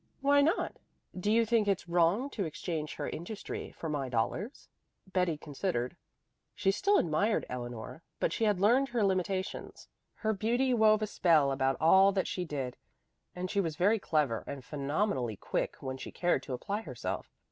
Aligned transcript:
"Why 0.21 0.41
not? 0.41 0.77
Do 1.15 1.31
you 1.31 1.45
think 1.45 1.67
it's 1.67 1.87
wrong 1.87 2.31
to 2.31 2.43
exchange 2.43 2.95
her 2.95 3.07
industry 3.07 3.71
for 3.71 3.87
my 3.87 4.09
dollars?" 4.09 4.67
Betty 5.05 5.37
considered. 5.37 5.95
She 6.55 6.71
still 6.71 6.97
admired 6.97 7.45
Eleanor, 7.49 8.01
but 8.19 8.33
she 8.33 8.45
had 8.45 8.59
learned 8.59 8.89
her 8.89 9.03
limitations. 9.03 9.89
Her 10.15 10.33
beauty 10.33 10.73
wove 10.73 11.03
a 11.03 11.05
spell 11.05 11.51
about 11.51 11.77
all 11.79 12.11
that 12.13 12.25
she 12.27 12.45
did, 12.45 12.77
and 13.35 13.51
she 13.51 13.61
was 13.61 13.75
very 13.75 13.99
clever 13.99 14.43
and 14.47 14.65
phenomenally 14.65 15.35
quick 15.37 15.75
when 15.81 15.97
she 15.97 16.11
cared 16.11 16.41
to 16.41 16.53
apply 16.53 16.81
herself. 16.81 17.29